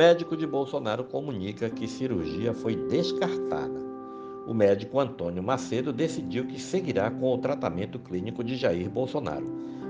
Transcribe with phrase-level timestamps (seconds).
[0.00, 3.78] Médico de Bolsonaro comunica que cirurgia foi descartada.
[4.46, 9.46] O médico Antônio Macedo decidiu que seguirá com o tratamento clínico de Jair Bolsonaro.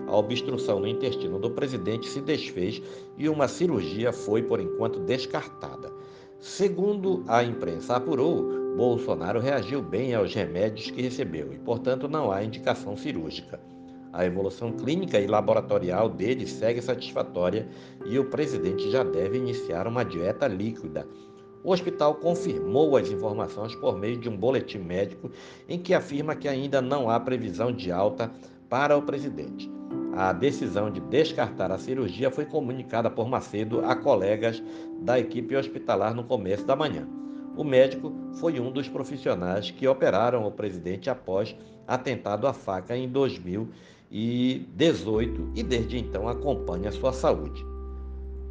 [0.08, 2.82] A obstrução no intestino do presidente se desfez
[3.16, 5.92] e uma cirurgia foi, por enquanto, descartada.
[6.40, 12.42] Segundo a imprensa apurou, Bolsonaro reagiu bem aos remédios que recebeu e, portanto, não há
[12.42, 13.69] indicação cirúrgica.
[14.12, 17.68] A evolução clínica e laboratorial dele segue satisfatória
[18.04, 21.06] e o presidente já deve iniciar uma dieta líquida.
[21.62, 25.30] O hospital confirmou as informações por meio de um boletim médico
[25.68, 28.32] em que afirma que ainda não há previsão de alta
[28.68, 29.70] para o presidente.
[30.16, 34.62] A decisão de descartar a cirurgia foi comunicada por Macedo a colegas
[35.00, 37.06] da equipe hospitalar no começo da manhã.
[37.56, 41.54] O médico foi um dos profissionais que operaram o presidente após
[41.86, 43.68] atentado à faca em 2000
[44.10, 47.64] 2018 e desde então acompanha sua saúde.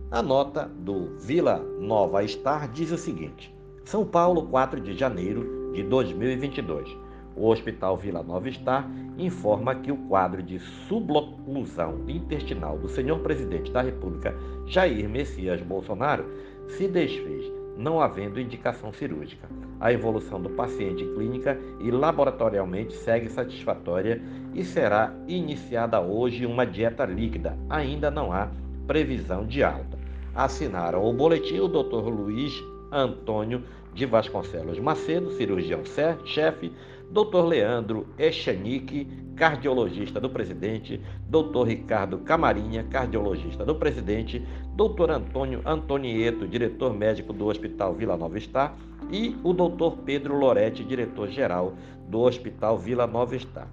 [0.10, 3.54] A nota do Vila Nova Star diz o seguinte:
[3.84, 6.90] São Paulo, 4 de janeiro de 2022.
[7.36, 13.72] O Hospital Vila Nova Star informa que o quadro de suboclusão intestinal do senhor presidente
[13.72, 16.26] da República, Jair Messias Bolsonaro,
[16.70, 19.48] se desfez não havendo indicação cirúrgica.
[19.80, 24.22] A evolução do paciente clínica e laboratorialmente segue satisfatória
[24.54, 27.58] e será iniciada hoje uma dieta líquida.
[27.70, 28.50] Ainda não há
[28.86, 29.98] previsão de alta.
[30.36, 32.10] Assinaram o boletim o Dr.
[32.10, 32.54] Luiz
[32.92, 33.64] Antônio
[33.94, 36.72] de Vasconcelos Macedo, cirurgião-chefe,
[37.12, 37.44] Dr.
[37.44, 41.64] Leandro Echenique, cardiologista do presidente, Dr.
[41.66, 45.10] Ricardo Camarinha, cardiologista do presidente, Dr.
[45.12, 48.76] Antônio Antonieto, diretor médico do Hospital Vila Nova Star,
[49.10, 50.04] e o Dr.
[50.06, 51.74] Pedro Loretti, diretor-geral
[52.08, 53.68] do Hospital Vila Nova Star.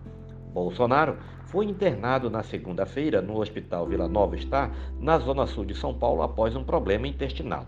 [0.55, 5.93] Bolsonaro foi internado na segunda-feira no Hospital Vila Nova Star, na zona sul de São
[5.93, 7.67] Paulo, após um problema intestinal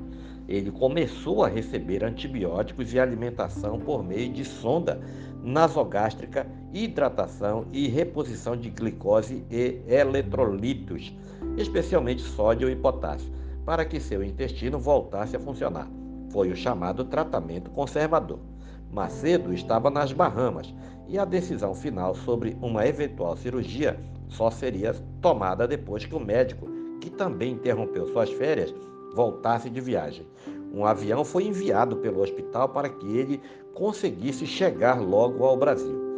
[0.49, 4.99] ele começou a receber antibióticos e alimentação por meio de sonda
[5.43, 11.15] nasogástrica, hidratação e reposição de glicose e eletrolitos,
[11.57, 13.31] especialmente sódio e potássio,
[13.65, 15.89] para que seu intestino voltasse a funcionar.
[16.31, 18.41] Foi o chamado tratamento conservador.
[18.91, 20.75] Macedo estava nas Bahamas
[21.07, 26.69] e a decisão final sobre uma eventual cirurgia só seria tomada depois que o médico,
[27.01, 28.75] que também interrompeu suas férias,
[29.15, 30.27] voltasse de viagem.
[30.73, 33.41] Um avião foi enviado pelo hospital para que ele
[33.75, 36.09] conseguisse chegar logo ao Brasil.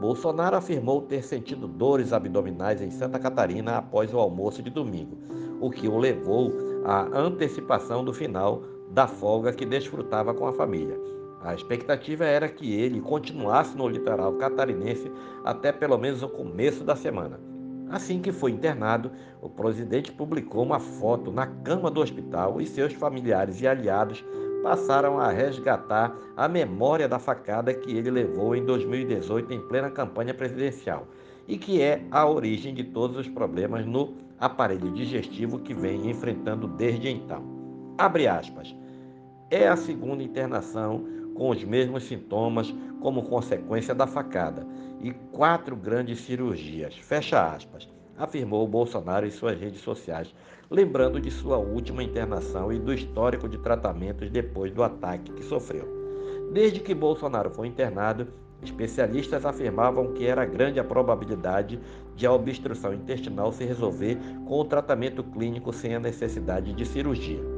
[0.00, 5.18] Bolsonaro afirmou ter sentido dores abdominais em Santa Catarina após o almoço de domingo,
[5.60, 6.52] o que o levou
[6.84, 10.98] à antecipação do final da folga que desfrutava com a família.
[11.42, 15.10] A expectativa era que ele continuasse no litoral catarinense
[15.44, 17.47] até pelo menos o começo da semana.
[17.90, 19.10] Assim que foi internado,
[19.40, 24.24] o presidente publicou uma foto na cama do hospital e seus familiares e aliados
[24.62, 30.34] passaram a resgatar a memória da facada que ele levou em 2018 em plena campanha
[30.34, 31.06] presidencial
[31.46, 36.68] e que é a origem de todos os problemas no aparelho digestivo que vem enfrentando
[36.68, 37.42] desde então.
[37.96, 38.74] Abre aspas.
[39.50, 41.06] É a segunda internação
[41.38, 44.66] com os mesmos sintomas como consequência da facada
[45.00, 46.96] e quatro grandes cirurgias.
[46.96, 50.34] Fecha aspas, afirmou Bolsonaro em suas redes sociais,
[50.68, 55.86] lembrando de sua última internação e do histórico de tratamentos depois do ataque que sofreu.
[56.52, 58.26] Desde que Bolsonaro foi internado,
[58.60, 61.78] especialistas afirmavam que era grande a probabilidade
[62.16, 67.57] de a obstrução intestinal se resolver com o tratamento clínico sem a necessidade de cirurgia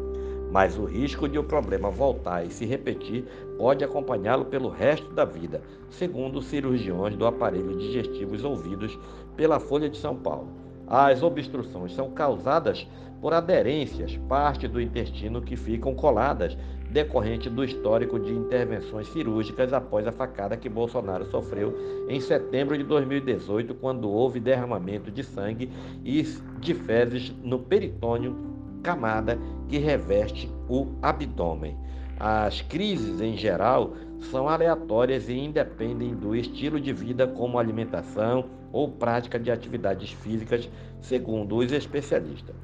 [0.50, 3.24] mas o risco de o problema voltar e se repetir
[3.56, 8.98] pode acompanhá-lo pelo resto da vida, segundo cirurgiões do aparelho digestivo ouvidos
[9.36, 10.48] pela Folha de São Paulo.
[10.86, 12.86] As obstruções são causadas
[13.20, 16.56] por aderências, parte do intestino que ficam coladas,
[16.90, 22.82] decorrente do histórico de intervenções cirúrgicas após a facada que Bolsonaro sofreu em setembro de
[22.82, 25.70] 2018, quando houve derramamento de sangue
[26.04, 26.22] e
[26.58, 28.49] de fezes no peritônio
[28.82, 29.38] camada
[29.68, 31.76] que reveste o abdômen.
[32.18, 33.94] As crises, em geral,
[34.30, 40.68] são aleatórias e independem do estilo de vida, como alimentação ou prática de atividades físicas,
[41.00, 42.54] segundo os especialistas.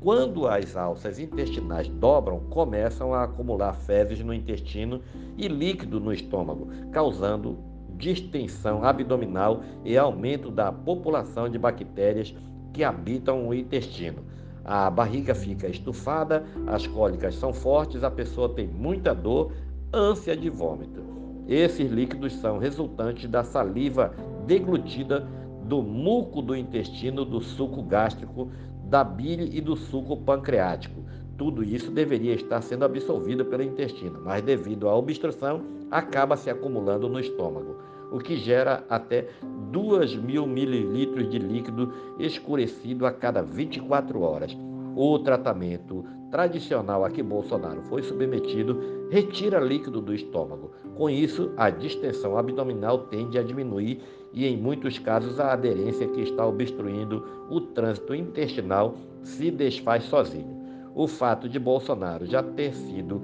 [0.00, 5.00] Quando as alças intestinais dobram, começam a acumular fezes no intestino
[5.38, 7.56] e líquido no estômago, causando
[7.96, 12.34] distensão abdominal e aumento da população de bactérias
[12.72, 14.24] que habitam o intestino.
[14.64, 19.52] A barriga fica estufada, as cólicas são fortes, a pessoa tem muita dor,
[19.92, 21.02] ânsia de vômito.
[21.46, 24.14] Esses líquidos são resultantes da saliva
[24.46, 25.28] deglutida,
[25.64, 28.50] do muco do intestino, do suco gástrico,
[28.84, 31.02] da bile e do suco pancreático.
[31.36, 37.08] Tudo isso deveria estar sendo absorvido pelo intestino, mas devido à obstrução, acaba se acumulando
[37.08, 37.76] no estômago,
[38.12, 39.28] o que gera até
[39.74, 44.56] 2 mil mililitros de líquido escurecido a cada 24 horas.
[44.94, 50.70] O tratamento tradicional a que Bolsonaro foi submetido retira líquido do estômago.
[50.96, 54.00] Com isso, a distensão abdominal tende a diminuir
[54.32, 60.54] e, em muitos casos, a aderência que está obstruindo o trânsito intestinal se desfaz sozinho.
[60.94, 63.22] O fato de Bolsonaro já ter sido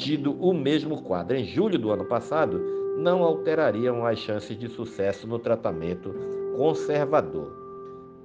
[0.00, 2.58] tido o mesmo quadro em julho do ano passado
[2.96, 6.14] não alterariam as chances de sucesso no tratamento
[6.56, 7.52] conservador.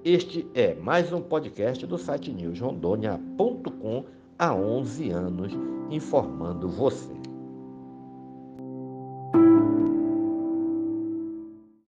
[0.04, 4.06] Este é mais um podcast do site newsrondônia.com
[4.40, 5.52] há 11 anos,
[5.90, 7.14] informando você.